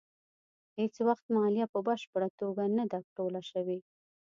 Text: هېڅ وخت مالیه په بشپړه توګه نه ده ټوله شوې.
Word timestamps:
هېڅ 0.77 0.95
وخت 1.07 1.25
مالیه 1.35 1.65
په 1.73 1.79
بشپړه 1.87 2.29
توګه 2.39 2.63
نه 2.77 2.85
ده 2.91 2.99
ټوله 3.15 3.41
شوې. 3.51 3.77